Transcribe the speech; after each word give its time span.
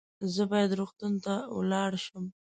زه 0.33 0.43
باید 0.51 0.71
روغتون 0.79 1.13
ته 1.23 1.33
ولاړ 1.57 1.91
شم 2.05 2.25